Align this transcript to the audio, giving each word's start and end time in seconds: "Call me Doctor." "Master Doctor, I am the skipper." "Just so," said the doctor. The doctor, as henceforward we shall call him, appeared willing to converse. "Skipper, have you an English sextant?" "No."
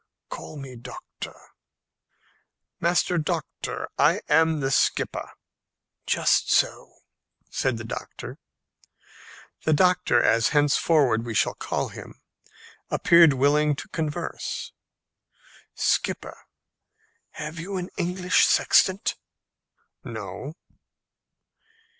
"Call 0.29 0.57
me 0.57 0.75
Doctor." 0.75 1.35
"Master 2.79 3.19
Doctor, 3.19 3.87
I 3.99 4.21
am 4.27 4.59
the 4.59 4.71
skipper." 4.71 5.29
"Just 6.07 6.51
so," 6.51 6.95
said 7.51 7.77
the 7.77 7.83
doctor. 7.83 8.39
The 9.63 9.73
doctor, 9.73 10.19
as 10.19 10.49
henceforward 10.57 11.23
we 11.23 11.35
shall 11.35 11.53
call 11.53 11.89
him, 11.89 12.19
appeared 12.89 13.33
willing 13.33 13.75
to 13.75 13.87
converse. 13.89 14.71
"Skipper, 15.75 16.47
have 17.33 17.59
you 17.59 17.77
an 17.77 17.91
English 17.95 18.43
sextant?" 18.47 19.17
"No." 20.03 20.55